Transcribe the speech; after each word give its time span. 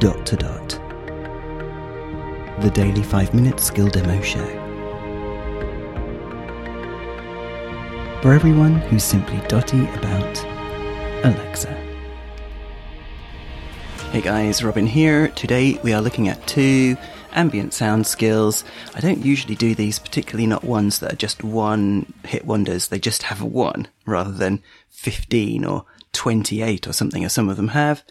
dot 0.00 0.24
to 0.24 0.34
dot. 0.34 0.68
The 2.62 2.70
daily 2.72 3.02
5 3.02 3.34
minute 3.34 3.60
skill 3.60 3.88
demo 3.88 4.18
show. 4.22 4.46
For 8.22 8.32
everyone 8.32 8.76
who's 8.76 9.04
simply 9.04 9.46
dotty 9.46 9.84
about 9.90 10.42
Alexa. 11.22 11.68
Hey 14.10 14.22
guys, 14.22 14.64
Robin 14.64 14.86
here. 14.86 15.28
Today 15.28 15.78
we 15.82 15.92
are 15.92 16.00
looking 16.00 16.28
at 16.28 16.46
two 16.46 16.96
ambient 17.32 17.74
sound 17.74 18.06
skills. 18.06 18.64
I 18.94 19.00
don't 19.00 19.22
usually 19.22 19.54
do 19.54 19.74
these, 19.74 19.98
particularly 19.98 20.46
not 20.46 20.64
ones 20.64 21.00
that 21.00 21.12
are 21.12 21.16
just 21.16 21.44
one 21.44 22.10
hit 22.24 22.46
wonders. 22.46 22.88
They 22.88 22.98
just 22.98 23.24
have 23.24 23.42
one 23.42 23.86
rather 24.06 24.32
than 24.32 24.62
15 24.88 25.62
or 25.66 25.84
28 26.14 26.88
or 26.88 26.94
something 26.94 27.22
as 27.22 27.34
some 27.34 27.50
of 27.50 27.58
them 27.58 27.68
have. 27.68 28.02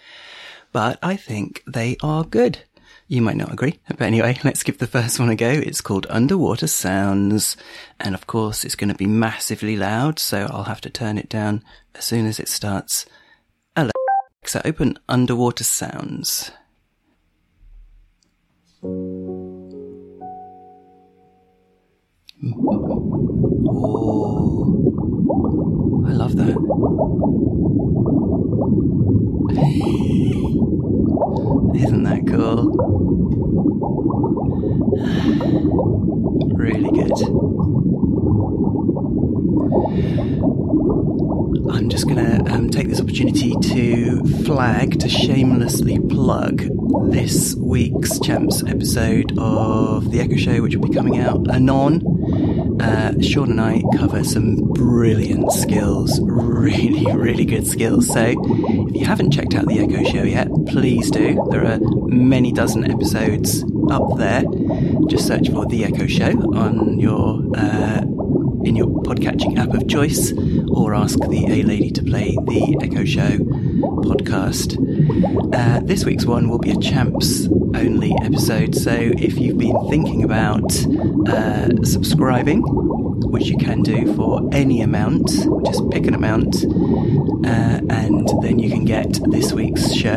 But 0.72 1.00
I 1.02 1.16
think 1.16 1.64
they 1.68 1.98
are 2.02 2.24
good. 2.24 2.60
You 3.08 3.24
might 3.24 3.38
not 3.38 3.52
agree, 3.52 3.80
but 3.88 4.02
anyway, 4.02 4.38
let's 4.43 4.62
give 4.62 4.78
the 4.78 4.86
first 4.86 5.20
one 5.20 5.30
a 5.30 5.36
go. 5.36 5.50
It's 5.50 5.82
called 5.82 6.06
Underwater 6.10 6.68
Sounds. 6.68 7.57
And 8.00 8.14
of 8.14 8.28
course, 8.28 8.64
it's 8.64 8.76
going 8.76 8.90
to 8.90 8.96
be 8.96 9.07
massively 9.07 9.76
loud, 9.76 10.20
so 10.20 10.48
I'll 10.52 10.66
have 10.66 10.82
to 10.82 10.92
turn 10.92 11.18
it 11.18 11.28
down 11.28 11.64
as 11.96 12.06
soon 12.06 12.28
as 12.28 12.40
it 12.40 12.48
starts. 12.48 13.07
Alexa, 13.76 14.66
open 14.66 15.00
Underwater 15.10 15.64
Sounds. 15.64 16.52
Oh, 18.82 19.65
I 26.07 26.12
love 26.12 26.36
that. 26.38 26.56
Cool? 32.30 32.69
Really 36.59 36.92
good. 36.92 37.59
I'm 41.68 41.90
just 41.90 42.08
going 42.08 42.24
to 42.26 42.52
um, 42.54 42.70
take 42.70 42.88
this 42.88 43.02
opportunity 43.02 43.54
to 43.54 44.24
flag, 44.46 45.00
to 45.02 45.10
shamelessly 45.10 46.00
plug 46.00 46.64
this 47.12 47.54
week's 47.56 48.20
Champs 48.20 48.64
episode 48.64 49.38
of 49.38 50.10
The 50.12 50.22
Echo 50.22 50.38
Show, 50.38 50.62
which 50.62 50.76
will 50.76 50.88
be 50.88 50.94
coming 50.94 51.20
out 51.20 51.50
anon. 51.52 52.82
Uh, 52.82 53.22
Sean 53.22 53.52
and 53.52 53.62
I 53.62 53.84
cover 53.98 54.24
some 54.24 54.56
brilliant 54.74 55.52
skills, 55.52 56.20
really, 56.24 57.06
really 57.14 57.46
good 57.46 57.68
skills. 57.68 58.08
So 58.08 58.23
if 58.26 58.96
you 58.96 59.06
haven't 59.06 59.32
checked 59.32 59.54
out 59.54 59.68
The 59.68 59.80
Echo 59.80 60.04
Show 60.10 60.23
yet, 60.23 60.48
please 60.68 61.12
do. 61.12 61.46
There 61.52 61.66
are 61.66 61.80
many 62.08 62.52
dozen 62.54 62.90
episodes 62.90 63.64
up 63.92 64.18
there. 64.18 64.44
Just 65.08 65.28
search 65.28 65.50
for 65.50 65.66
The 65.66 65.84
Echo 65.84 66.08
Show 66.08 66.32
on 66.56 67.00
your 67.00 67.42
uh, 67.56 68.02
in 68.64 68.76
your 68.76 68.88
podcatching 68.88 69.58
app 69.58 69.74
of 69.74 69.88
choice, 69.88 70.34
or 70.70 70.94
ask 70.94 71.18
the 71.20 71.46
A 71.50 71.64
Lady 71.64 71.92
to 71.92 72.04
play 72.04 72.36
the 72.46 72.78
Echo 72.82 73.06
Show 73.06 73.38
podcast. 74.04 74.78
Uh, 75.54 75.80
this 75.84 76.06
week's 76.06 76.26
one 76.26 76.50
will 76.50 76.60
be 76.60 76.72
a 76.72 76.78
champs 76.78 77.48
only 77.76 78.14
episode, 78.24 78.76
so 78.76 78.92
if 78.92 79.38
you've 79.38 79.58
been 79.58 79.90
thinking 79.90 80.24
about 80.24 80.72
uh, 81.28 81.70
subscribing, 81.84 82.62
which 83.32 83.46
you 83.48 83.58
can 83.58 83.82
do 83.82 84.14
for 84.16 84.48
any 84.52 84.82
amount, 84.82 85.28
just 85.66 85.90
pick 85.92 86.08
an 86.08 86.14
amount, 86.14 86.64
uh, 87.46 87.82
and 87.90 88.30
then 88.42 88.60
you 88.60 88.70
can 88.70 88.86
get 88.86 89.20
this 89.32 89.54
week's 89.54 89.94
show 89.94 90.16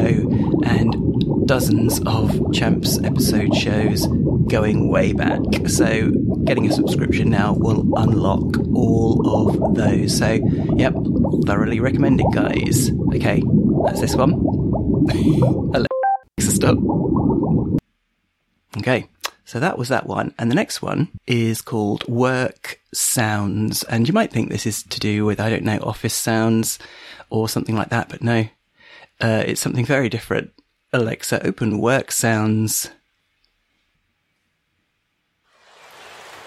and 0.64 1.46
dozens 1.46 2.00
of 2.06 2.52
champs 2.52 2.98
episode 3.02 3.54
shows 3.54 4.06
going 4.48 4.88
way 4.88 5.12
back. 5.12 5.40
So 5.68 6.10
getting 6.44 6.66
a 6.70 6.72
subscription 6.72 7.30
now 7.30 7.54
will 7.54 7.80
unlock 7.96 8.58
all 8.74 9.48
of 9.48 9.74
those. 9.74 10.16
So, 10.16 10.32
yep, 10.76 10.94
thoroughly 11.46 11.80
recommended, 11.80 12.26
guys. 12.32 12.90
Okay, 13.14 13.42
that's 13.84 14.00
this 14.00 14.14
one. 14.14 14.32
Alexa, 15.74 16.54
stop. 16.54 16.78
Okay, 18.78 19.08
so 19.44 19.60
that 19.60 19.78
was 19.78 19.88
that 19.88 20.06
one. 20.06 20.34
And 20.38 20.50
the 20.50 20.54
next 20.54 20.82
one 20.82 21.08
is 21.26 21.60
called 21.60 22.06
Work 22.08 22.80
Sounds. 22.92 23.82
And 23.84 24.08
you 24.08 24.14
might 24.14 24.32
think 24.32 24.50
this 24.50 24.66
is 24.66 24.82
to 24.84 24.98
do 25.00 25.24
with, 25.24 25.40
I 25.40 25.50
don't 25.50 25.64
know, 25.64 25.78
office 25.82 26.14
sounds 26.14 26.78
or 27.30 27.48
something 27.48 27.76
like 27.76 27.90
that, 27.90 28.08
but 28.08 28.22
no. 28.22 28.46
Uh, 29.20 29.44
it's 29.46 29.60
something 29.60 29.84
very 29.84 30.08
different. 30.08 30.52
Alexa, 30.92 31.46
open 31.46 31.78
Work 31.78 32.10
Sounds. 32.12 32.90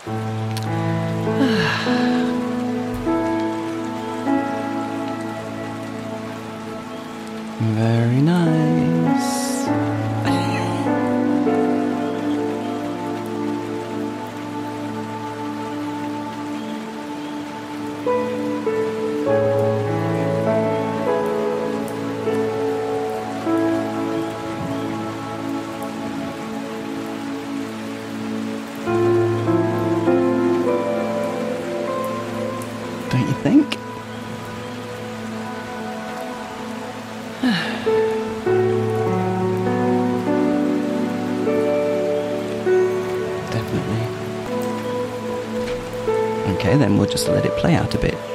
Very 7.75 8.21
nice. 8.21 10.04
Definitely. 43.51 44.03
Okay, 46.55 46.77
then 46.77 46.97
we'll 46.97 47.07
just 47.07 47.27
let 47.27 47.45
it 47.45 47.51
play 47.57 47.75
out 47.75 47.93
a 47.93 47.99
bit. 47.99 48.34